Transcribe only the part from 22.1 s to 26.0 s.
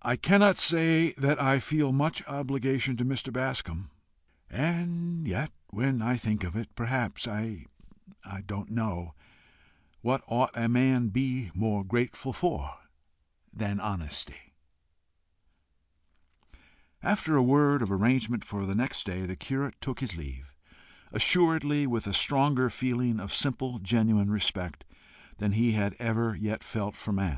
stronger feeling of simple genuine respect than he had